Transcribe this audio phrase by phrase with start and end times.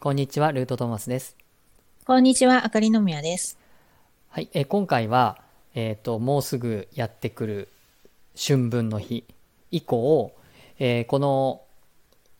[0.00, 1.36] こんにちは、ルートトーマスです。
[2.06, 3.58] こんにちは、あかりのみやです。
[4.28, 5.42] はい、えー今回は、
[5.74, 7.68] えっ、と、もうすぐやってくる
[8.36, 9.24] 春分の日
[9.72, 10.32] 以降、
[10.78, 11.62] えーこの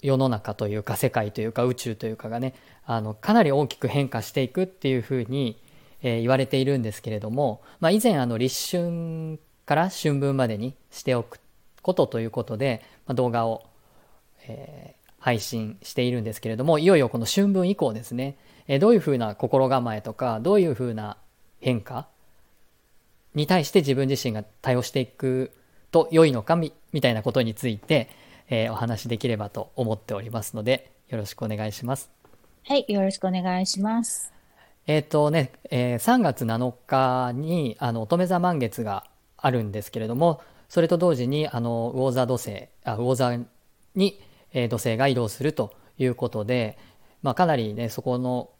[0.00, 2.54] 世の中というか世界というか宇宙というかがね、
[2.86, 5.60] あの、かなり大きく変化していくっていうふうに、
[6.02, 11.40] えー言われているんですけれども、まあ、以前あの立春から春分までにしておく
[11.82, 13.66] ことということで、まあ、動画を、
[14.46, 21.16] えー配信しているんですけれどもいよいよこの春分以降ですね、えーどういうふうな心構えとかどういうふうな
[21.60, 22.06] 変化
[23.34, 25.52] に対して自分自身が対応していく
[25.90, 28.10] と良いのかみみたいなことについて、
[28.48, 32.10] えーお話しできればと思っておりますのでよろしくお願いします。
[32.66, 34.32] はい、よろしくお願いします。
[34.86, 39.04] えっ、とね、えー3月7日にあの乙女座満月が
[39.36, 43.36] あるんですけれどもそれと同時にあの魚座土星あ魚座
[43.94, 44.20] に、
[44.52, 46.78] え土星が移動するということで、
[47.22, 48.50] まあ、かなりねそこの、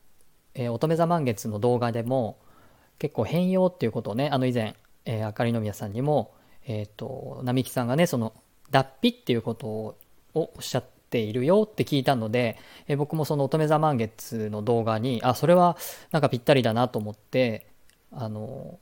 [0.55, 2.39] え乙女座満月の動画でも
[2.99, 6.35] 結構変容っていうことをねあの以前、えー、あかりの宮さんにも、
[6.67, 8.33] えっと並木さんがねその
[8.71, 9.97] 脱皮っていうことを
[10.35, 15.77] おっしゃっているよって聞いたので、えー僕もその乙女座満月の動画にあそれは
[16.11, 17.67] なんかぴったりだなと思って
[18.11, 18.79] あの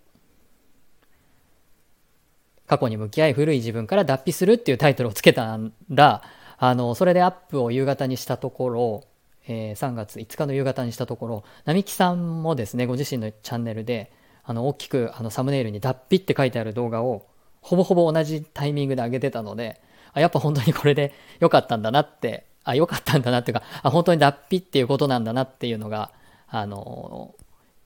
[2.67, 5.59] 過去に向き合い古い自分から脱皮するっていうタイトルをつけた
[5.91, 6.23] ら
[6.59, 9.05] あのそれでアップを夕方にしたところ、
[9.47, 14.13] えー3月5日の夕方にしたところ並木さんもですねご自身のチャンネルで
[14.45, 17.27] あの大きくあのサムネイルに脱皮って書いてある動画を
[17.61, 19.81] ほぼほぼ同じタイミングで上げてたので
[20.13, 26.13] あやっぱ本当にこれで良かったんだなってあ良かったんだなっていうかあ本当に脱皮っていうことなんだなっていうのが
[26.49, 27.35] あの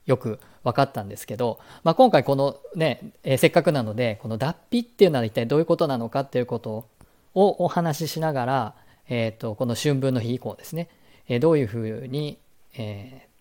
[0.05, 6.87] よく分かったんですけど、まあ、今回このね、えーせっかくなのでこの脱皮っていうのは一体どういうことなのかっていうこと
[7.33, 8.75] をお話ししながら、
[9.09, 10.89] えー、とこの春分の日以降ですね、
[11.27, 12.37] えーどういうふうに、
[12.75, 13.31] えー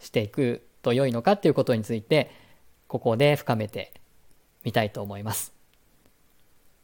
[0.00, 2.30] していくと良いのかっていうことについて
[2.88, 3.92] ここで深めて
[4.62, 5.54] みたいと思います。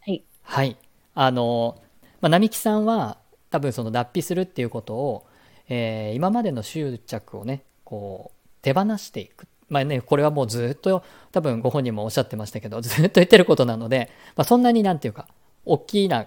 [0.00, 0.24] はい。
[0.42, 0.76] はい。
[1.14, 1.76] あの、
[2.20, 3.18] まあ、並木さんは
[3.50, 5.26] 多分その脱皮するっていうことを、
[5.68, 9.46] えー今までの執着をね、こう、手放していく。
[9.68, 15.28] まあね、これはもうずっと多分ご本人もおっしゃってましたけど、ずっと言ってることなので、まあ、そんなになんていうか、
[15.64, 16.26] 大きな、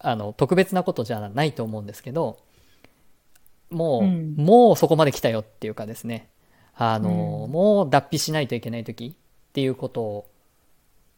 [0.00, 2.38] あの、特別なことじゃないと思うんですけど、
[3.70, 6.28] もう、うんもうそこまで来たよっていうかですね、
[6.74, 10.30] あの、うんもう脱皮しないといけない時っていうことを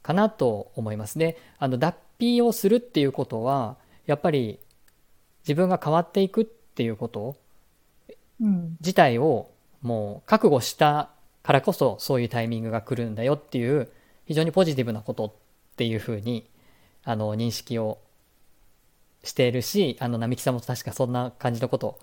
[0.03, 1.37] かなと思いますね。
[1.59, 3.77] あの脱皮をするっていうことは
[4.07, 4.59] やっぱり
[5.45, 7.37] 自分が変わっていくっていうこと
[8.41, 8.77] うん。
[8.81, 9.51] 自体を
[9.81, 11.11] もう覚悟した
[11.43, 13.89] からこそそういうタイミングが来るんだよっていう
[14.27, 15.33] 非常にポジティブなことっ
[15.77, 16.49] ていうふうに
[17.05, 17.99] あの認識を
[19.25, 21.99] しているしあの並木さんも確かそんな感じのことを、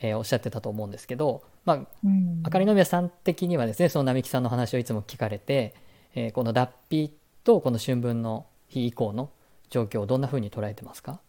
[0.00, 2.40] えーおっしゃってたと思うんですけど、まあ、うん。
[2.44, 5.74] あかりの宮さん的にはですねその並木さんの話をいつも聞かれて、
[6.14, 7.14] えーこの脱皮
[7.44, 9.30] とこの春分の日以降の
[9.68, 11.20] 状況をどんなふうに捉えてますか？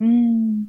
[0.00, 0.66] うん。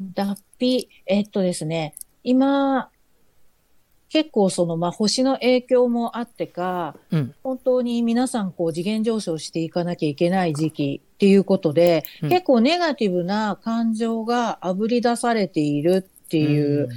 [0.00, 2.90] 脱皮、えっとですね、今、
[4.10, 7.34] 結構その、まあ、星の影響もあってか、うん。
[7.42, 12.28] 本当に皆さんこう次元上昇していかなきゃいけない時期っていうことで、うん。
[12.30, 16.88] 結構ネガティブな感情があぶり出されているっていう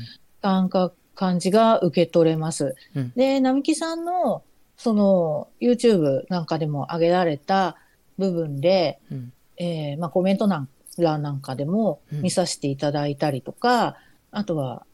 [0.41, 2.75] 感覚、感じが受け取れます。
[2.95, 3.11] うん。
[3.15, 4.43] で、並木さんの、
[4.77, 7.75] その、YouTube なんかでも上げられた
[8.17, 9.33] 部分で、うん。
[9.57, 12.21] えーまあ、コメント欄なんかでもうん。
[12.21, 13.97] 見させていただいたりとか、
[14.31, 14.85] あとは、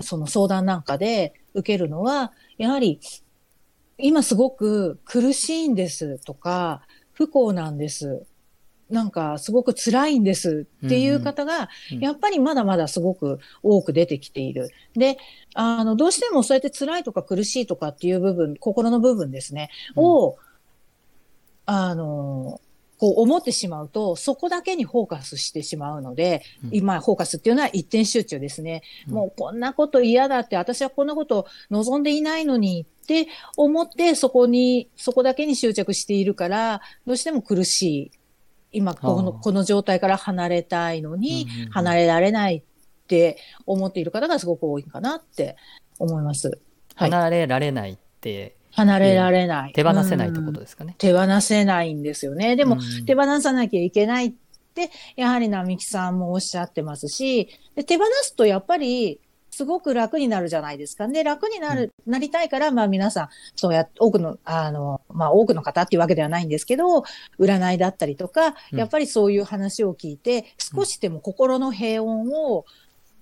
[0.00, 3.00] その相談なんかで受けるのは、やはり、
[3.98, 8.26] 今すごく苦しいんですとか、不幸なんです。
[8.90, 11.68] なんかすごく辛いんですっていう方が
[11.98, 14.70] やっぱりまだまだすごく多く出てきている。
[14.94, 15.18] で、
[15.54, 20.36] あの、どうしてもそうやって辛いとか苦しいとかっていう部分、心の部分ですね、うんを、
[21.64, 22.60] あの、
[22.98, 28.82] こう思ってしまうと、そこだけにフォーカスしてしまうので、うん今、フォーカスっていうのは一点集中ですね。
[29.08, 38.10] うんもうこんなこと嫌だって、私はこんなこと望んでいないのにって思って、そこに、そこだけに執着しているから、どうしても苦しい。
[38.72, 42.62] 今、この、この状態から離れたいのに離れられないっ
[43.06, 45.56] て思っている方がすごく多いかなって
[45.98, 46.48] 思います。
[46.48, 49.72] はい離れられないって離れられない。
[49.72, 50.94] 手放せないってこうんとですかね。
[50.98, 52.56] 手放せないんですよね。
[52.56, 54.32] でも、うん手放さなきゃいけないっ
[54.74, 59.18] て、やはり並木さんもおっしゃってますし、で手放すとやっぱり
[59.50, 61.08] すごく楽になるじゃないですか。
[61.08, 67.04] で、楽になる、なりたいから、まあ皆さん、そうやって、多くの、あの、まあ多くの方っていうわけではないんですけど、
[67.38, 72.66] 占いだったりとか、やっぱりそういう話を聞いて、少しでも心の平穏を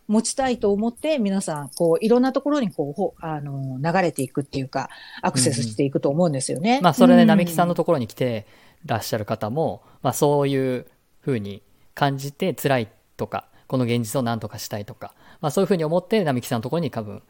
[0.07, 4.91] 持ちたいと思って、皆さん、こう、いろんなところにこう、あの、流れていくっていうか、
[5.23, 6.81] アクセスしていくと思うんですよね。
[6.83, 8.47] まあそれで並木さんのところに来て
[8.85, 10.87] らっしゃる方も、まあそういう
[11.21, 11.63] ふうに
[11.95, 17.23] 感じて辛いとか、この現実を何とかしたいとか、まあ、そういうふうに思って並木さんのところに多分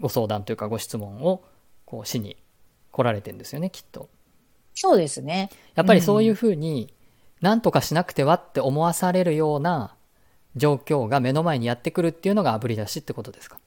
[0.00, 1.44] ご相談というかご質問を
[1.84, 2.36] こうしに
[2.90, 4.08] 来られてるんですよねきっと。
[4.74, 5.50] そうですね。
[5.74, 6.92] やっぱりそういうふうに
[7.40, 9.94] 何とかしなくてはって思わされるような
[10.56, 13.58] 状況が目の前にやってくるっていうのが炙り出しってことですか？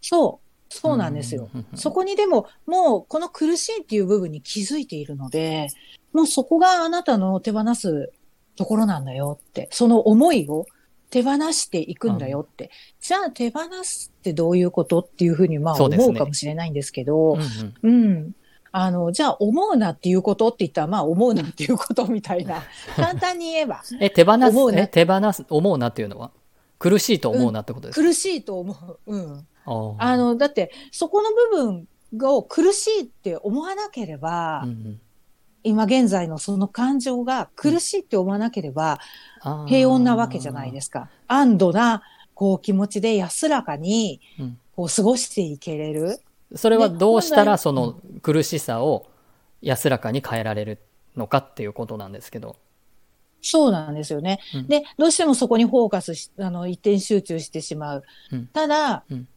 [0.00, 0.46] そう。
[0.68, 1.48] そうなんですよ。
[1.74, 5.68] そこにでも、もうこの苦しいっていう部分に気づいているので、
[6.12, 8.10] もうそこがあなたの手放す
[8.56, 10.66] ところなんだよって、その思いを
[11.08, 12.70] 手放していくんだよって。
[13.00, 17.44] じゃあ手放すってどういうことっていうふうにまあ思うかもしれないんですけど、うね、
[17.84, 18.34] うん、うん、
[18.78, 22.62] あの、じゃあ思うなっていうことって言ったら、まあ思うなっていうことみたいな。
[22.94, 23.82] 簡単に言えば。
[24.00, 26.30] え、手放す、思うな手放す、思うなっていうのは？
[26.78, 28.76] 苦しいと思うなってことですか、うん、苦しいと思
[29.06, 29.16] う。
[29.16, 29.46] うん。
[29.98, 31.86] あの、だって、そこの部
[32.20, 35.00] 分を苦しいって思わなければ、うんうん
[35.62, 39.00] 今現在のその感情が苦しいって思わなければ、
[39.66, 41.10] 平穏なわけじゃないですか。
[41.26, 44.20] 安堵な、こう気持ちで安らかに、
[44.76, 46.20] こう過ごしていけれる。
[46.54, 49.06] それはどうしたらその苦しさを
[49.62, 50.78] 安らかに変えられる
[51.16, 52.56] のかっていうことなんですけど。
[53.42, 54.40] そうなんですよね。
[54.54, 58.04] うん、で、どうしてもそこにフォーカスし、あの、一点集中してしまう。
[58.32, 59.28] うん、ただ、うん、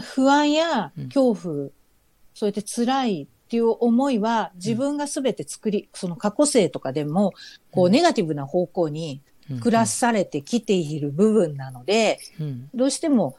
[0.00, 1.68] 不安や恐怖、
[2.34, 7.32] そうやって辛いっていう思いは自分が全て作り、その過去性とかでも、
[7.70, 9.20] こう、ネガティブな方向に
[9.60, 12.18] 暮らされてきている部分なので、
[12.74, 13.36] どうしても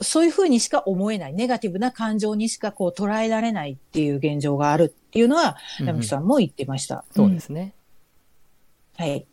[0.00, 7.04] そういうふうにしか思えない、ネガティブな感情にしかこう捉えられないっていう現状があるっていうのは、山木さんも言ってました。
[7.10, 7.74] そうですね。
[8.96, 9.26] はい。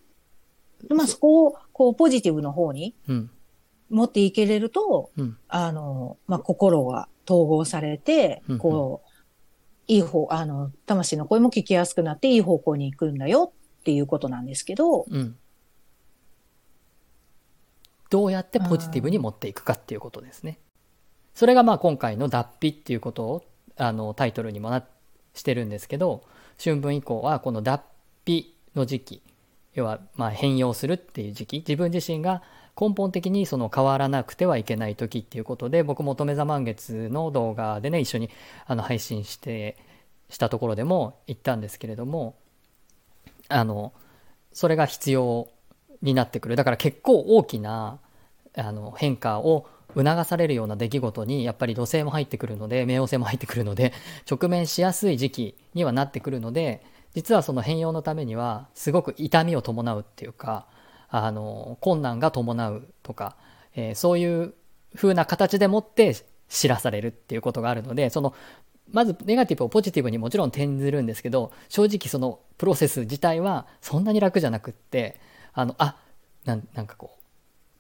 [0.90, 2.96] まあそこをこうポジティブの方に
[3.90, 9.12] 持っていけれると、うん、あの、まあ心が統合されて、こう、
[9.88, 15.36] いい方、あの、魂の声も聞きやすくなっていい方向に行くんだよっていうことなんですけど、うん、
[18.12, 20.60] どうやってポジティブに持っていくかっていうことですね。
[21.34, 23.46] それがまあ今回の脱皮っていうことを
[23.78, 24.86] あのタイトルにもな
[25.34, 26.24] してるんですけど、
[26.62, 27.82] 春分以降はこの脱
[28.26, 29.24] 皮の時期、
[29.74, 32.44] 要はま変容するっていう時期、自分自身が
[32.80, 38.30] 根本的にその変わらなくてはいけない時っていうことで僕も乙女座満月の動画でね一緒に
[38.66, 39.78] あの配信して
[40.30, 42.36] したところでも言ったんですけれども
[43.50, 43.94] あの
[44.54, 45.48] それが必要
[46.02, 46.56] になってくる。
[46.56, 48.00] だから結構大きな
[48.56, 53.94] あの変化を促されるような出来事にやっぱり土星も入ってくるので冥王星も入ってくるので
[54.30, 56.84] 直面しやすい時期にはなってくるので
[57.14, 60.66] 実はその変容のためにはすごく痛みを伴うっていうか
[61.10, 63.36] あの困難が伴うとか、
[63.76, 64.54] えー、そういう
[64.96, 66.16] 風な形でもって
[66.48, 68.34] 知らされるっていうことがあるのでその
[68.92, 75.20] まずネガティブをポジティブにもちろん転ずるんですけど正直そのプロセス自体はそんなに楽じゃなくって
[75.54, 75.96] あのあ
[76.46, 77.22] なんかこう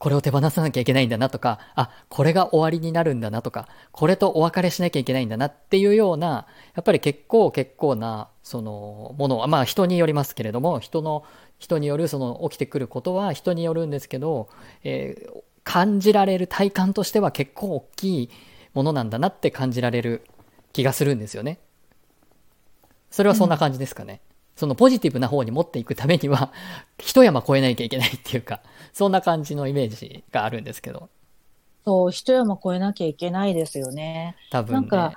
[0.02, 11.24] これを手放さなきゃいけないんだなとか、あ、これが終わりになるんだなとか、これとお別れしなきゃいけないんだなっていうような、やっぱり結構結構な、そのものは、まあ人によりますけれども、人の
[11.60, 14.50] 人によるその起きてくることは人によるんですけど、
[14.84, 18.30] えー、感じられる体感としては結構大きい
[18.74, 20.24] ものなんだなって感じられる
[20.74, 21.60] 気がするんですよね。
[23.12, 24.13] それはそんな感じですかね。
[24.13, 24.31] うん、
[24.62, 26.53] そのポジティブな方に持っていくためには、
[27.01, 28.62] 一山越えなきゃいけないっていうか、
[28.94, 31.10] そんな感じのイメージがあるんですけど。
[31.84, 34.36] そう、一山越えなきゃいけないですよね。
[34.51, 35.13] 多分、ね、なんか、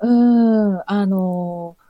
[0.00, 1.88] うん、あのー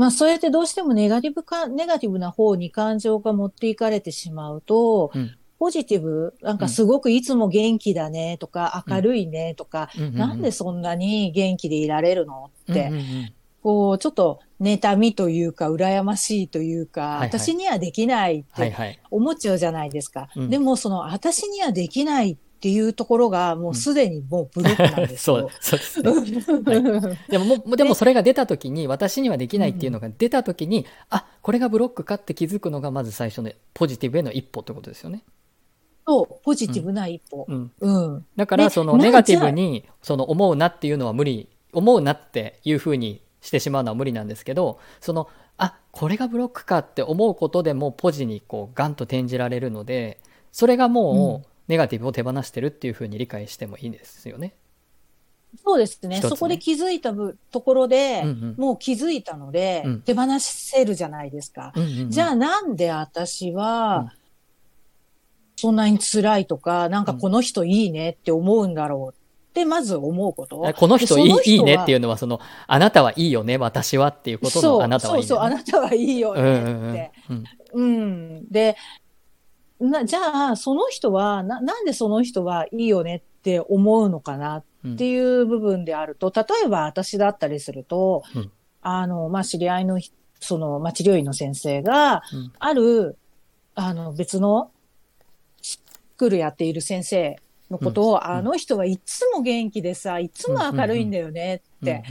[0.00, 25.50] まあ、そうやってどうしてもネガティブか、ネガティブな方に感情が持っていかれてしまうと、うん、ポジティブ、なんかすごくいつも元気だねとか、明るいねとか、うん、なんでそんなに元気でいられるのって、うんうんうん、こう、ちょっと妬みというか、羨ましいというか、はいはい、私にはできないって思っちゃうじゃないすはいはい、でも、その、私にはできないっていうところが、もうすでにもうブロックなんですよ。
[25.60, 26.10] そうですね。
[26.10, 35.22] はい、でもも、でもそれが出た時に、私にはできないっていうのが出た時に、 うん、あ、これがブロックかって気づくのが、まず最初のポジティブへの一歩ってことですよね。
[36.06, 37.46] そう、ポジティブな一歩。
[37.48, 37.72] うん。
[37.80, 50.20] うん、だから、そのネガティブに、その思うなっていうのは無理、思うなっていうふうにしてしまうのは無理なんですけど、その、あ、これがブロックかって思うことでもポジにこうガンと転じられるので、
[50.52, 54.54] それがもう、ネガティブを手放してるっていうふうに理解してもいいですよね。
[55.64, 56.20] そうですね。
[56.20, 61.72] ねそこで気づいたぶところで、うんうんもう気づいたので、うん手放せるじゃないですか。
[61.74, 64.12] うんうんうんじゃあなんで私うんは、
[65.56, 69.19] そんなに辛いとか、なんかこの人いいねって思うんだろうっ
[69.52, 70.72] て、まず思うこと。
[70.76, 75.28] この人いいいいねっていううのは、その、あなたはいいよね、私はっていうことの、あなたはいいね。
[75.28, 77.44] そうそう、あなたはいいようんうんねって。
[77.74, 78.48] うんうん。
[78.50, 78.76] で、
[79.80, 88.52] な、じゃあ、その人は、な、なんでその人はいいよねって思うのかなうんっていう部分であると、例えば私だったりすると、うん
[88.82, 93.18] あの、まあ、知り合いのひ、その、まあ、治療院の先生が、うんある、
[93.74, 94.70] あの、別の、
[95.60, 95.82] ス
[96.16, 97.36] クールやっている先生
[97.70, 102.02] のことを、うんあの人はいつも元気でさ、いつも明るいんだよねって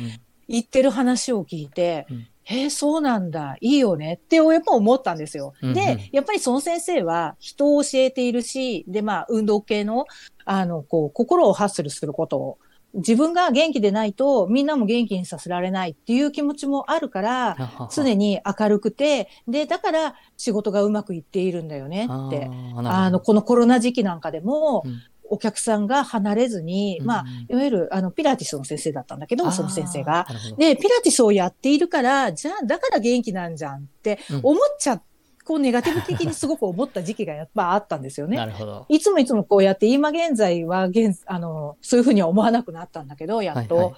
[0.48, 2.28] 言ってる話を聞いて、うん。
[2.52, 5.54] えーそうなんだ、いいよねってやっぱ思ったんですよ。
[5.62, 5.76] うんうん。
[5.76, 10.08] で、やっぱりその先生は人を教えているし、で、まあ、運動系の、
[10.46, 12.58] あの、こう、心をハッスルすることを、
[12.96, 22.50] 自分が元気でないと、みんなも元気にさせられないっていう気持ちもあるから、常に明るくて、で、だから仕事がうまくいっているんだよねって。
[22.78, 30.28] あの、このコロナ時期なんかでも、うんお客さんが離れずに、まあうんうん、いわゆる、あの、ピラティスの先生だったんだけど、その先生が。
[30.58, 35.02] で、ピラティスをやっているから、じゃあ、だから元気なんじゃんってうん思っちゃ、
[35.46, 38.38] こう、ネガティブ的にすごく思った時期がやっぱあったんですよね。
[38.38, 38.86] なるほど。
[38.90, 43.76] いつもいつもこうやって、今現在は現、あの、そういうふうには思わなくなったんだけど、やっと。
[43.76, 43.94] はいはい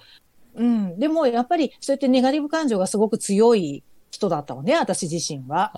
[0.54, 0.98] うん。
[0.98, 5.72] でも、やっぱり、そうやってネガティブ感情がすごく強い人だったのね、私自身は。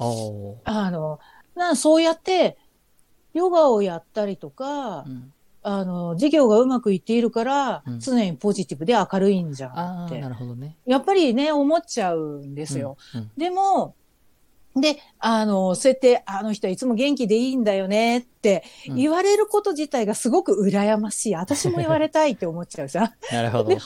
[0.65, 1.21] あの、
[1.55, 2.59] なそうやって、
[3.33, 5.33] ヨガをやったりとかう、ん
[5.67, 10.29] あの、授業がうまくいっているから、うん常にポジティブで明るいんじゃんってな。
[10.29, 10.77] るほどね。
[10.85, 12.99] やっぱりね、思っちゃうんですよ。
[13.15, 13.31] うん。
[13.37, 13.95] でも、
[14.77, 21.35] で、あの、そうやって、あの人はいつも元気でいいんだよねってうん言われること自体がすごく羨ましい。
[21.35, 23.13] 私も言われたいって思っちゃうじゃん。
[23.33, 23.79] なるほどで。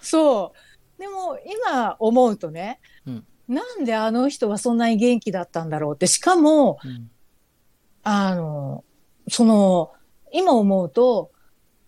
[0.00, 0.52] そ
[0.96, 1.00] う。
[1.00, 7.10] でも、今思うとね、うんなんであの人はそんなに元気だったんだろうって、しかも、うん
[8.04, 8.84] あの、
[9.28, 9.92] その、
[10.34, 11.30] 今思うと、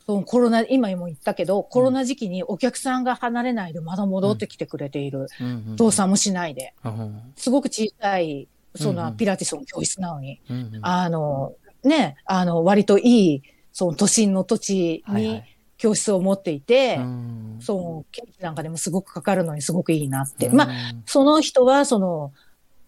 [0.06, 5.26] そのコロナ、今も言ったけど、コロナ時期にお客さんが離れないでまだ戻ってきてくれている。
[5.40, 6.74] うんうん倒産もしないで。
[6.84, 10.40] うんすごく小さい、そのピラティスの教室なのに。
[10.80, 15.42] あの、ね、あの、割といい、その都心の土地に
[15.76, 20.46] 教室を持っていて、うんその、経費なんかでもすごくかかるのにすごくいいなって。
[20.46, 20.68] うんまあ、
[21.04, 22.32] その人は、その、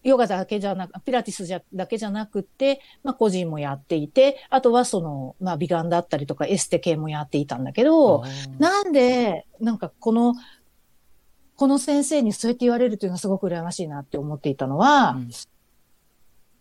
[0.03, 8.23] ヨガだけじゃなく、ピラティスじゃだけじゃなくて、まあ個人もやっていて、あとはその、まあ美顔だったりとかエステ系もやっていたんだけど、
[8.57, 10.35] なんで、なんかこの、
[11.55, 15.29] この先生にそうやって言われるというのはすごく羨ましいなって思っていたのは、うん。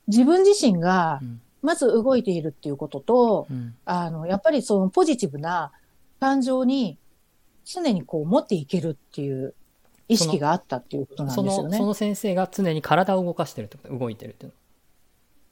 [0.08, 1.40] 自分自身がうん。
[1.60, 3.74] まず動いているっていうことと、うん。
[3.84, 5.72] あの、やっぱりそのポジティブな
[6.20, 6.98] 感情に
[7.64, 9.54] 常にこう持っていけるっていう
[10.08, 11.70] 意識があったっていうことなんそですよね。
[11.70, 14.54] のその先生が常に体を動かしてるってこと動いてるっていうの。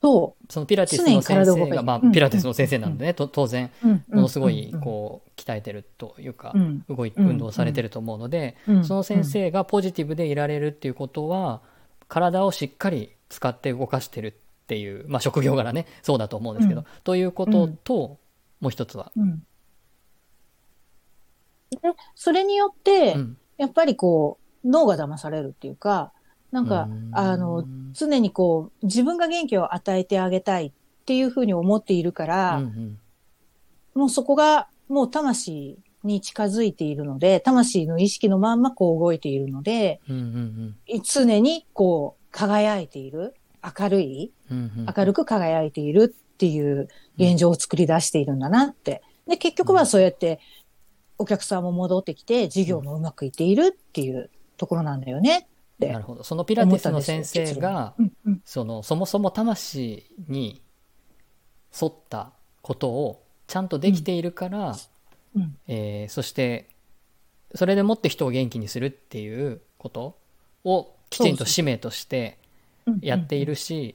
[0.02, 7.28] そそのピラティスの先生が、まあ、うんピラティスの先生なんでね、と当然ものすごいうんこう鍛えてるというかう、ん動いうん。
[7.30, 11.60] 運動されてると思うので、うんその先生がポジティブでいられるっていうことは
[12.08, 15.86] 体をしっかり使って動かしてるっていう、まあ、職業柄ね。
[16.02, 18.18] そうだと思うんですけど、うんということと、
[18.60, 19.12] もう一つは、
[22.14, 23.36] それによって、うん。
[23.58, 26.12] やっぱりこう、脳が騙されるっていうか、
[26.52, 27.10] なんかう、ん。
[27.12, 30.72] あの、常にこう、自分が元気を与えてあげたいっ
[31.04, 32.98] ていうふうに思っているから、うんうん。
[33.94, 40.16] もうそこが、もう魂に近づいているので、魂の意識のまんまこう動いているので、うん
[40.88, 41.02] うん。
[41.02, 43.34] 常にこう、輝いている、
[43.78, 44.94] 明るい、うんうんうん。
[44.96, 49.02] 明るく輝いているっていう現状を作り出しているんだなって。
[49.26, 50.38] で、結局はそうやって
[51.18, 55.48] お客さんも戻ってきて、事業もうまくいっているっていうところなんだよね。
[55.76, 56.22] ってなるほど。
[56.22, 60.62] そのピラティスの先生がうんうんそのそもそも魂に
[61.80, 62.32] 沿った
[62.62, 64.76] ことをちゃんとできているから、
[65.34, 65.56] うん。
[65.68, 66.68] えーそして
[67.54, 70.18] それでもって人を元気にするっていうこと
[70.64, 72.38] をきちんと使命として
[73.00, 73.94] やっているし、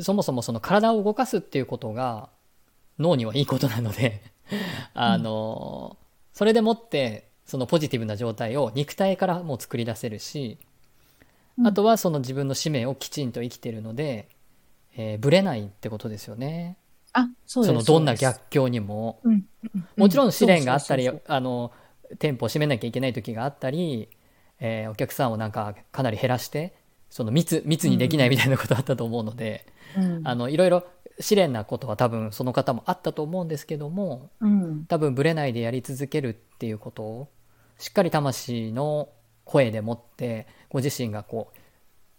[0.00, 2.30] そもそもその体を動かすっていうことが
[2.98, 4.22] 脳にはいいことなので
[4.94, 5.96] あの、
[6.32, 10.68] それでもってそのポジティブな状態を肉体からもう作り出せるし、うん
[11.66, 14.28] あとはその自分の使命をきちんと生きてるので、
[14.96, 16.76] えー、ぶれないってことですよね。
[17.12, 17.74] あ、そうです。
[17.74, 19.18] そのどんな逆境にも。
[19.24, 19.44] うんうん
[19.96, 21.72] もちろん試練があったり、あの、
[22.20, 24.08] 店舗を閉めなきゃいけない時があったり、
[24.60, 26.74] えーお客さんをなんかかなり減らして
[27.10, 30.84] その密密にできないみたいなことあったと思うので、うんあのいろいろ
[31.20, 37.28] 試練なことは多分その方もあったと思うんですけどもうん多分ブレないでやり続けるっていうことを
[37.78, 39.08] しっかり魂の
[39.44, 41.58] 声でもってご自身がこう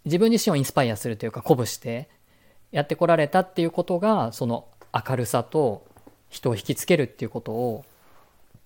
[0.05, 2.09] 自分自身をインスパイアするというか鼓舞して
[2.71, 5.85] やってこられたっていうことがその明るさと
[6.29, 7.85] 人を引きつけるっていうことを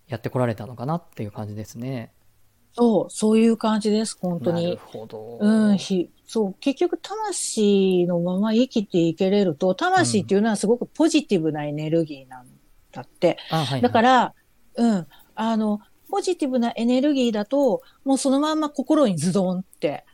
[0.07, 2.11] やってこられたのかなっていう感じですね。
[2.73, 4.79] そう、そういう感じです、本当なるに。
[4.83, 5.37] ほど。
[5.39, 12.47] うん、ひ、そう、結局魂のまま生きていけれると、魂っていうのはすごくポジティブなエネルギーなん
[12.91, 13.37] だって。
[13.49, 14.33] あはいはいだから、
[14.75, 15.81] うん、あの、
[16.13, 20.05] ポジティブなエネルギーだと、もうそのまんま心にズドンって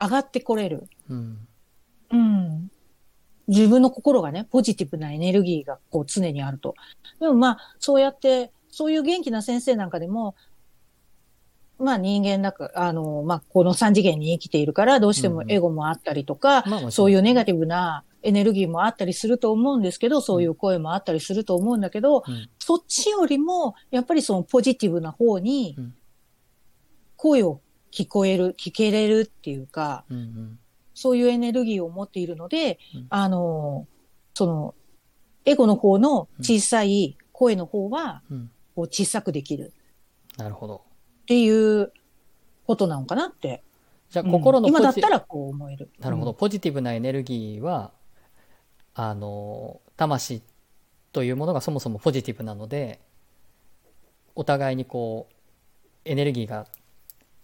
[0.00, 0.88] 上がってこれる。
[1.10, 1.48] うん
[2.12, 2.70] うん。
[3.48, 6.76] 自分の心がね、ポジティブなエネルギーがこう常にあると。
[7.18, 10.36] でもまあ、そうやって、そういう元気な先生なんかでも、
[11.80, 22.48] まあ人間だか、あの、まあこの三次元に生きているから、どうしてもエゴもあったりとか、まあもちろんそういうネガティブなエネルギーもあったりすると思うんですけど、そういう声もあったりすると思うんだけど、うん。
[22.58, 25.94] そっちよりも、やっぱりそのポジティブな方にうん、
[27.16, 27.60] 声を
[27.92, 30.58] 聞こえる、聞けれるっていうか、うんうん。
[30.94, 33.06] そういうエネルギーを持っているので、うん。
[33.10, 33.86] あの、
[34.34, 34.74] その、
[35.44, 38.22] エゴの方の小さい声の方は、
[38.76, 39.72] 小さくできる。
[40.36, 40.82] なるほど。
[41.22, 41.92] っていう
[42.66, 43.62] ことなのかなって。
[44.10, 45.90] じゃあうん心のポジ今だったらこう思える。
[45.98, 47.92] なるほど、ポジティブなエネルギーは
[49.00, 50.42] あの魂
[51.12, 52.98] というものがそもそもポジティブなので
[54.34, 55.34] お互いにこう
[56.04, 56.66] エネルギーが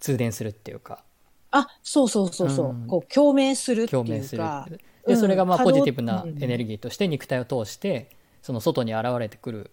[0.00, 1.04] 通電するっていうか
[1.52, 2.70] あ、そうそうそうそう。
[2.70, 4.66] うんこう共鳴するって共鳴するいうか。
[4.68, 8.10] でうんそれがまあポジティブなうんエネルギーとして肉体を通して
[8.42, 9.70] その外に現れてくる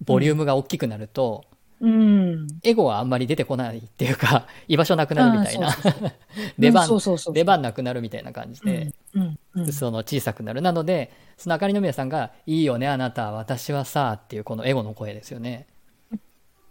[0.00, 1.44] ボリュームが大きくなると、
[1.84, 2.46] うん。
[2.62, 5.68] エゴはあんまり出てこないっていうか 居場所なくなるみたいな。
[6.58, 9.72] 出番出番なくなるみたいな感じで、うんうんうん。
[9.72, 10.62] その小さくなる。
[10.62, 15.66] なのでそのあかりの宮さんが「いいよねあなた私はさ」っていうこのエゴの声ですよね。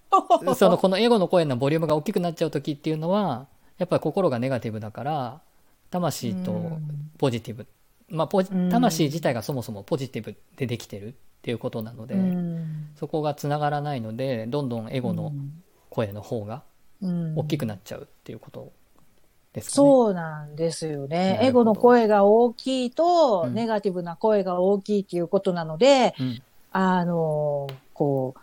[0.57, 5.41] そのこのエゴの声のボリュームが大きくなっちゃう時っていうのはやっぱり心がネガティブだから
[5.91, 7.11] 魂とうん。
[7.19, 7.67] ポジティブ、
[8.09, 12.87] まあ、魂自体がそもそもポジティブでできてるっていうことなので、うん。
[12.95, 15.33] そこがつながらないのでどんどんエゴの
[15.89, 16.63] 声の方が
[17.01, 17.37] うん。
[17.37, 18.71] 大きくなっちゃうっていうこと
[19.51, 19.75] ですかね。
[19.75, 23.53] そうなんですよなねエゴの声が大きいと、うん。
[23.53, 26.41] ネガティブな声が大きいっていうことなので、うん。
[26.71, 28.35] あの、こ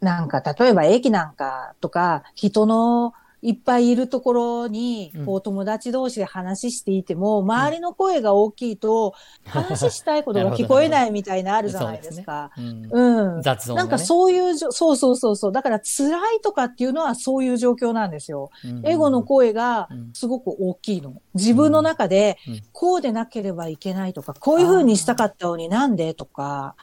[0.00, 12.52] う、なんか、例えば駅なんかとか、人のいっぱいいるところにうん、こう、友達同士で話していても、周りの声が大きいと、話したいことが 聞こえないみたいなあるじゃないですか。
[12.56, 13.42] うんうん。
[13.42, 15.52] 雑音がねなんかそういうじょ、そうそうそうそう。
[15.52, 18.50] だから辛いとかっていうのはそういう状況なんですよ。
[18.64, 21.14] うんエゴの声がうんすごく大きいの。
[21.34, 26.76] 自分の中でうんうん、こうでなければいけないとか、こういう風にしたかったのになんでとか、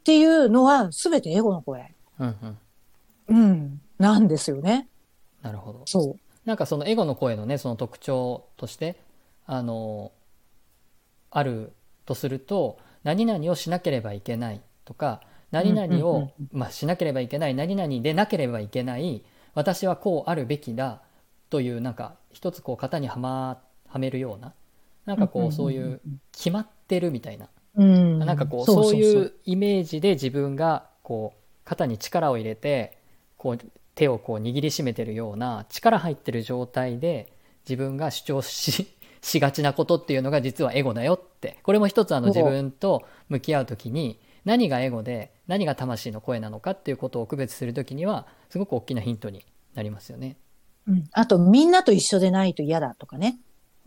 [0.00, 1.94] っていうのは全てエゴの声。
[2.20, 2.58] うんうん
[3.26, 3.80] うん。
[3.98, 4.88] なんですよね。
[5.44, 5.82] なるほど。
[5.86, 6.20] そう。
[6.44, 8.96] なんかそのエゴの声のねその特徴として
[9.46, 10.10] あの
[11.30, 11.72] ある
[12.06, 21.02] とすると何々をしなければいけないとか何々を、まあ、しなければいけない何々でなければいけない私はこうあるべきだ
[21.48, 24.52] というなんか一つこう型にはまはめるような
[25.06, 26.00] なんかこうそういう
[26.32, 28.18] 決まってるみたいなうん。
[28.18, 32.98] なんかこうそういうイメージで自分がこう肩に力を入れて
[33.36, 33.58] こう
[33.94, 37.32] 手をこう握りしめてるような力入ってる状態で
[37.68, 50.36] 自分が主張し しがちなことっていうのが実はエゴだよってこれも一つあの自分と向き合う時に何がエゴで何が魂の声なのかっていうことを区別する時にはすごく大きなヒントになりますよね。
[50.86, 53.38] うんあと、みんなと一緒でないと嫌だとかね。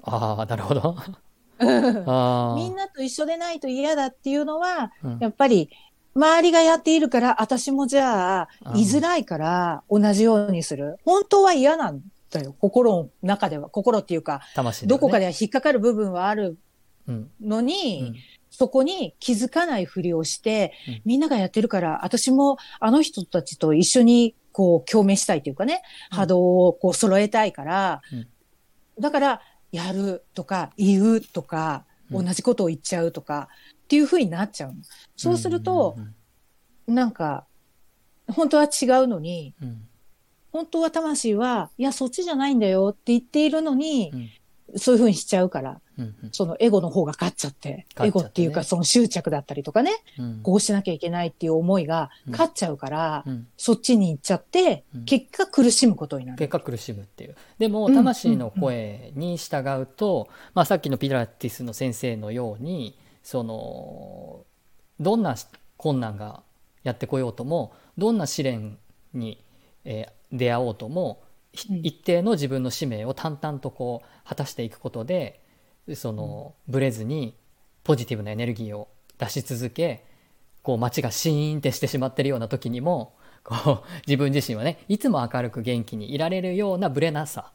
[0.03, 0.95] ああなるほど。
[1.59, 5.69] あみんなと一緒でないと嫌だっていうのは、うんやっぱり、
[6.17, 10.97] 周りがやっているから、私もじゃあ、居づらいから、同じようにする。
[11.06, 12.01] 本当は嫌なん
[12.32, 12.56] だよ。
[12.60, 13.69] 心の中では。
[13.69, 14.88] 心っていうか、ね。
[14.88, 16.58] どこかでは引っかかる部分はある
[17.08, 17.30] うん。
[17.39, 18.15] のに、うん。
[18.49, 21.01] そこに気づかないふりをして、うん。
[21.06, 26.17] みんながやってるから、私もあの人たちと一緒にこう共鳴したいというかね、うん。
[26.17, 28.27] 波動をこう揃えたいから、うん。
[28.99, 32.25] だから、やるとか、言うとか、うん。
[32.25, 33.49] 同じことを言っちゃうとか、
[33.88, 34.82] っていうふうになっちゃうの。
[35.15, 35.95] そうすると
[36.88, 37.45] う、んなんか、
[38.30, 39.84] 本当は違うのに、うん
[40.50, 44.30] 本当は魂は、いや、そっちじゃないんだよって言っているのに、うん
[44.76, 48.08] そういうふうにしちゃうから、うんうんそのエゴの方が勝っちゃって、勝っね。
[48.08, 50.39] エゴっていうかその執着だったりとかね、うん。
[50.43, 52.32] こうしなきゃいけないっていう思いがうん。
[52.32, 53.47] 勝っちゃうから、うん。
[53.56, 55.06] そっちに行っちゃって、うん。
[55.06, 56.38] 結果苦しむことになる。
[56.38, 57.36] 結果苦しむっていう。
[57.60, 57.95] でもうん。
[57.95, 64.45] 魂の声に従うと、まあ、さっきのピラティスの先生のようにその
[65.01, 65.35] どんな
[65.75, 66.43] 困難が
[66.83, 68.77] やってこようともどんな試練
[69.13, 69.43] に、
[69.83, 71.79] えー出会おうともひうん。
[71.83, 75.41] 一定の自分の使命を淡々とこう果たしていくことで
[75.93, 77.37] そのブレずに
[77.85, 80.03] ポジティブなエネルギーを出し続け
[80.63, 87.53] こう街がシーンってしてしまってるような時にもこう 自分自身はねいつも明るく元気にいられるようなブレなさ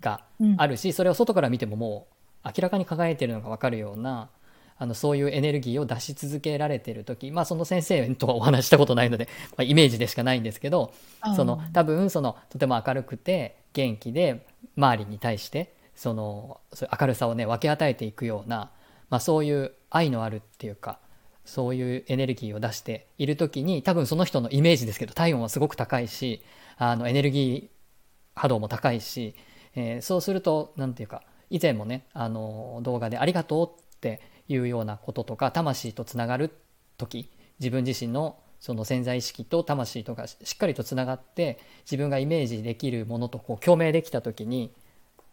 [0.00, 0.24] が
[0.56, 2.06] あるし、それを外から見てもも
[2.44, 4.30] う明らかに輝いてるのが分かるような
[4.76, 10.92] あのそういうエネルギーを出し続けられてる時まあその先生とはお話ししたことないので、 まあ、イメージでしかないんですけど
[11.36, 16.60] その多分そのとても明るくて元気で周りに対してその
[17.00, 18.70] 明るさをね分け与えていくような、
[19.10, 20.98] まあ、そういう愛のあるっていうか
[21.44, 26.42] そういうエネルギーを出している時に多分その人のイメージですけど体温はすごく高いし
[26.76, 29.36] あのエネルギー波動も高いし、
[29.76, 36.50] えーそうすると何ていうか以前もねあの動画で「ありがとう」っていうようなこととか魂とつながる
[36.98, 37.30] 時
[37.60, 44.72] 自分自身のその潜在意識と魂とかしっかりとつながって自分がイメージできるものとこう共鳴できた時に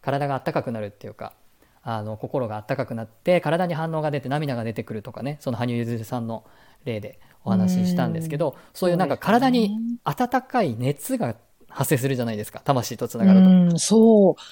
[0.02, 1.32] 体が温かくなるっていうか
[1.82, 6.44] あの心が温かくなって体に反応が出て涙が出てくるとかねその羽生結弦さんの
[6.84, 11.34] 例でお話ししたんですけどそういうなんか体に温かい熱が
[11.72, 13.78] 発生するじゃないですか魂とつながると。
[13.78, 14.42] そう。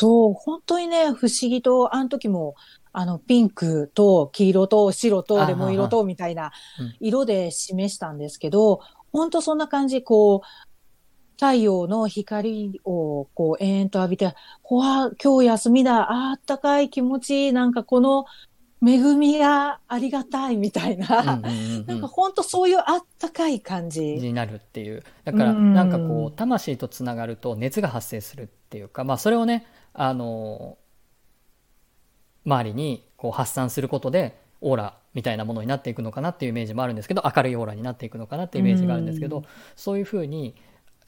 [0.00, 2.54] そう、本当にね、不思議と、あの時も、
[2.98, 8.80] あの、ピンクと黄色と白とレモン色とみたいなうん色で示したんですけど、
[9.12, 10.40] 本当そんな感じ、こう、
[11.34, 18.24] 太陽の光をこう延々と浴びて、ほわ、今日休みだ、あったかい気持ちいい、なんかこの
[18.84, 21.86] 恵みがありがたいみたいな、うんうんうんうん。
[21.86, 24.02] なんか本当そういうあったかい感じ。
[24.02, 25.04] になるっていう。
[25.22, 25.72] だからうん。
[25.72, 30.78] なんかこう魂とつながると熱が発生するっていうかまあそれをねあの
[32.48, 39.44] 周りにこう発散することでオーラみたいなものになっていくのかなっていうイメージもあるんですけど明るいオーラになっていくのかなっていうイメージがあるんですけどうん。
[39.76, 40.54] そういうふうに、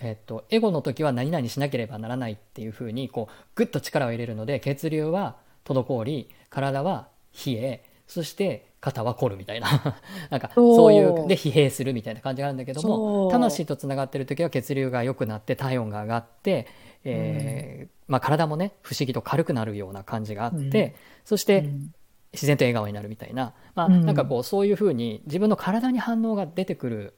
[0.00, 7.08] えっと、エゴの時は何々しなければならないっていうふうにこうグッと力を入れるので血流は滞り体は
[7.46, 9.96] 冷えそして肩は凝るみたいな
[10.30, 16.66] なんかそういうで疲弊するみたいな感じがあるんだけども魂とつながってる時は血流が良くなって体温が上がって、
[17.04, 20.92] えーまあ、体もね不思議と軽くなるような感じがあって、うん。
[21.24, 21.94] そしてうん。
[22.32, 24.06] 自然と笑顔になるみたいな、まあ、うん。
[24.06, 27.14] なんかこうそういうふうに自分の体に反応が出てくる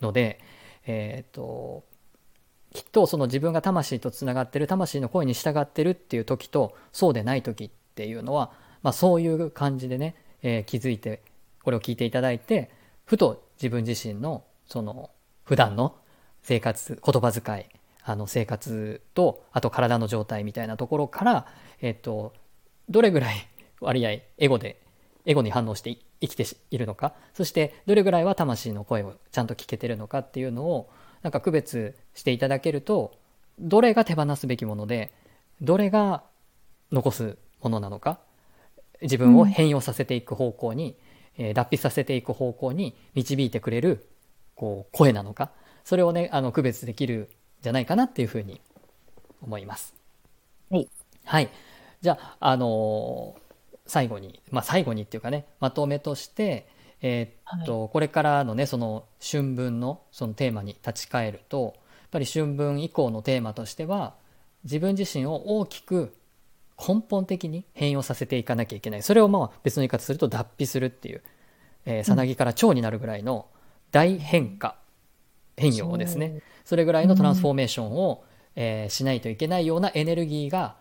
[0.00, 0.40] ので、
[0.86, 1.84] えー、と
[2.72, 8.52] きっとその自分が魂とつながってる魂の声に従ってるっていう時とそうでない時っていうのは、
[8.82, 11.22] まあ、そういう感じでね、えー気づいて
[11.62, 12.70] これを聞いていただいて
[13.04, 15.10] ふと自分自身のその
[15.44, 15.96] 普段の
[16.42, 17.66] 生活言葉遣い
[18.04, 21.46] あの生活とあと体の状態みたいなところから、
[21.80, 22.34] えっと
[22.88, 23.48] どれぐらい
[23.80, 24.80] 割合エゴで
[25.24, 27.14] エゴに反応して生きているのか。
[27.32, 30.90] そしてどれぐらいは魂の声をちゃんと聞けてるのかっていうのを
[31.22, 33.18] なんか区別していただけると
[33.58, 35.12] どれが手放すべきもので
[35.62, 36.24] どれが
[36.92, 38.18] 残すものなのか
[39.00, 40.96] 自分を変容させていく方向に、
[41.38, 44.06] えー脱皮させていく方向に導いてくれる
[44.54, 45.50] こう声なのか。
[45.84, 47.28] それをねあの区別できる
[47.64, 48.60] じゃないかなっていうふうに
[49.42, 49.94] 思います。
[50.70, 50.88] はい。
[51.24, 51.50] はい。
[52.00, 53.44] じゃあ、あのー
[53.86, 56.66] 最後に、まあ最後にっていうかね、まとめとして、
[57.02, 64.14] えーっと、これからのね、その春分のそのテーマに立ち返ると、やっぱり春分以降のテーマとしては、
[64.64, 66.14] 自分自身を大きく
[66.78, 69.02] 根本的に変容させていかなきゃいけない。
[69.02, 71.22] それをまあ別の言い方すると脱皮するっていう、
[71.84, 73.46] えーさなぎから蝶になるぐらいの
[73.90, 74.76] 大変化、
[75.58, 76.32] 変容をですね、
[76.64, 78.24] それぐらいのトランスフォーメーションを、
[78.56, 80.76] えーしないといけないようなエネルギーが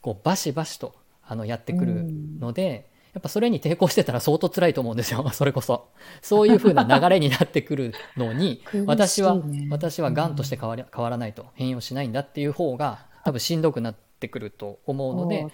[0.00, 0.94] こうバシバシと
[1.26, 2.04] あのやってくる
[2.38, 5.88] ので、やっぱそれに抵抗してたら相当辛いと思うんですよ それこそ。
[6.20, 8.82] そういう風な流れになってくるのに ね。
[8.86, 15.46] 私は私はがんとして変わり変わらないと変容しないんだっていう方が多分しんどくなってくると思うので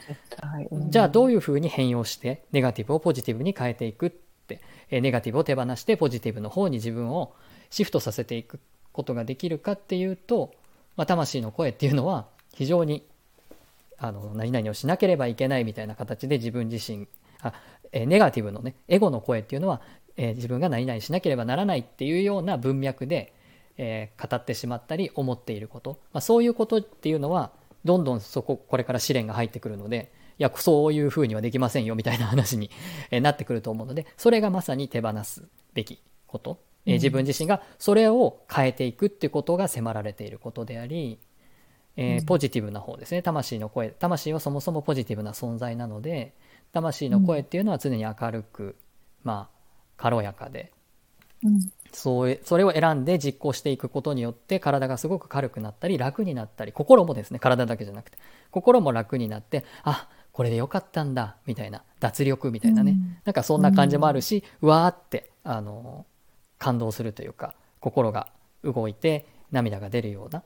[0.70, 0.90] うん。
[0.90, 7.34] じゃあどういうふうに変容してネガティブをポジティブに変えていくってえーネガティブを手放してポジティブの方に自分を
[7.68, 8.58] シフトさせていく
[8.92, 10.52] ことができるかっていうと、
[10.96, 13.04] まあ、魂の声っていうのは非常に
[13.98, 17.06] あの何々をしなければいけないみたいな形で自分自身
[17.42, 17.52] あ、
[17.92, 19.80] えネガティブのねエゴの声っていうのは、
[20.16, 23.32] え自分が何々しなければならないっていうような文脈で、
[23.76, 27.50] え語ってしまったり思っていること、まあ、そういうことっていうのは
[27.84, 32.70] どんどんそここれから試練が入ってくるのでいや、そういう風にはできませんよみたいな話に
[33.10, 36.58] えなってくると思うので、それがまさに手放すべきこと。
[36.86, 41.18] え自分自身がそれを変えていくっていうことが迫られていることであり、
[41.96, 43.20] えーうんポジティブな方ですね。
[43.20, 43.90] 魂の声。
[43.90, 46.34] 魂はそもそもポジティブな存在なので、
[46.72, 48.76] 魂の声っていうのは常に明るく、
[49.24, 49.56] まあ、
[49.96, 50.72] 軽やかで、
[51.42, 51.70] うん。
[51.92, 58.18] そうそれを選んで実行していくことによって体がすごく軽くなったり楽になったり心もですね体だけじゃなくて
[58.50, 66.06] 心も楽になってあこれでよかったんだみたいな脱力みたいなね、うんなんかそんな感じもあるし、うわーってあの
[66.60, 68.28] 感動するというか心が
[68.62, 70.44] 動いて涙が出るような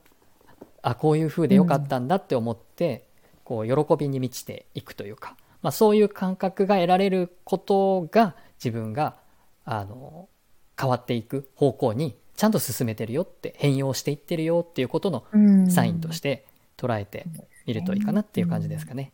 [0.81, 3.07] あこういう風でよかったんだって思って、
[3.43, 9.15] こう喜びに満ちていくというか、まあ、そういう感覚が得られることが自分が
[9.65, 10.29] あの
[10.79, 16.45] 変わっていく方向にちゃんと進めてるよって変容していってるよっていうことのうんサインとして
[16.77, 17.25] 捉えて
[17.65, 19.11] みるといいかなっていう感じですかね。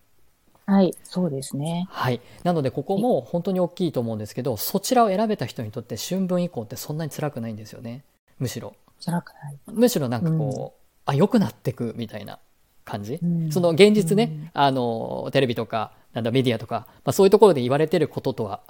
[0.65, 1.87] はい、そうですね。
[1.89, 8.03] はい、なのでここも本当に大きいと思うんですけどそちらを選べた人にとって春分以降ってそんなに辛くないんですよね。
[8.39, 8.75] むしろ。
[9.03, 9.57] 辛くない。
[9.67, 12.39] むしろなんかこう、あ良くなってくみたいな
[12.85, 13.51] 感じ、うん。
[13.51, 14.49] その現実ね、うん。
[14.53, 18.61] あのテレビとかなんだメディアとか、まあ、そういうところで言われてることとは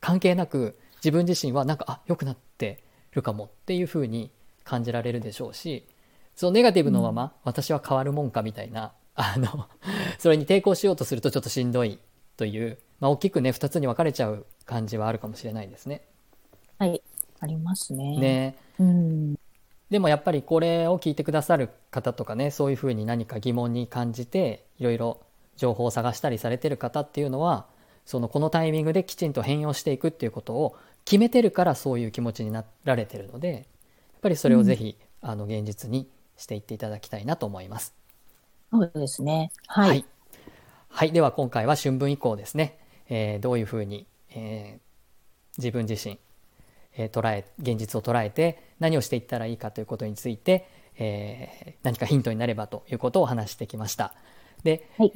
[0.00, 4.30] 関係なく自分自身はなんかあ良くなってるかもっていうふうに
[4.64, 5.86] 感じられるでしょうし
[6.36, 9.68] そのネガティブのまま、私は変わるもんかみたいなあの
[10.18, 11.98] それに抵抗しようとするとちょっとしんどい
[12.36, 16.02] という、まあ、大きくね2つに分かれちゃう感じはあるかもしれないですね。
[16.78, 17.02] はい、
[17.40, 18.18] ありますね。。
[18.18, 19.34] ねうん。
[19.90, 25.20] でもやっぱりこれを聞いてくださる方とかねそういうふうに何か疑問に感じていろいろ
[25.56, 27.66] 情報を探したりされてる方っていうのは
[28.06, 33.64] そのこのタイミングできちんと変容していくっていうことを決めてるからそういう気持ちになられてるのでやっ
[34.22, 37.94] ぱりそれをぜひ、あの現実にしていっていただきたいなと思います。
[38.74, 39.52] そうですね。
[39.68, 39.88] はい。
[39.88, 40.04] はい、
[40.88, 44.84] はいでは今回は春分以降ですね、えーどういうふうに、えー
[45.58, 46.18] 自分自身、
[46.96, 54.14] えー捉え現実を捉えて何をしていったらいいかということについて、えー何かヒントになればということを話してきました。
[54.64, 55.12] で、はい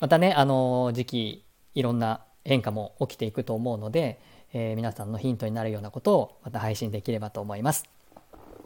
[0.00, 4.20] またねあの時期いろんな変化も起きていくと思うので、
[4.52, 7.84] えー皆さんのヒントになるようなことをまた配信できればと思います。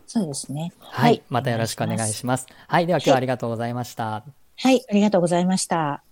[0.07, 0.73] そうですね。
[0.79, 2.47] はい、またよろしくお願いします。
[2.69, 4.25] はい、では今日はありがとうございました。
[4.59, 6.03] はい、ありがとうございました。